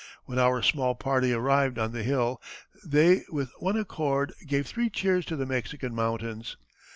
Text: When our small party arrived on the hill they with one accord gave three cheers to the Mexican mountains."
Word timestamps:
When 0.25 0.39
our 0.39 0.63
small 0.63 0.95
party 0.95 1.31
arrived 1.31 1.77
on 1.77 1.91
the 1.91 2.01
hill 2.01 2.41
they 2.83 3.21
with 3.29 3.51
one 3.59 3.77
accord 3.77 4.33
gave 4.47 4.65
three 4.65 4.89
cheers 4.89 5.25
to 5.27 5.35
the 5.35 5.45
Mexican 5.45 5.93
mountains." 5.93 6.57